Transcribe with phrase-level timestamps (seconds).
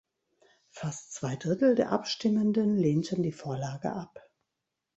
[0.71, 4.27] Fast zwei Drittel der Abstimmenden lehnten die Vorlage ab.